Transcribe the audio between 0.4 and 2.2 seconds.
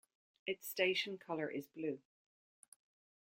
Its station colour is blue.